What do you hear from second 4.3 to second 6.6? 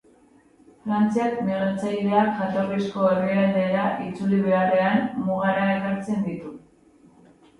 beharrean, mugara ekartzen ditu.